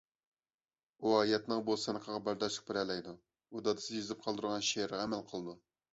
[1.01, 3.13] ئۇ ھاياتنىڭ بۇ سىنىقىغا بەرداشلىق بېرەلەيدۇ.
[3.55, 5.57] ئۇ دادىسى يېزىپ قالدۇرغان شېئىرغا ئەمەل قىلىدۇ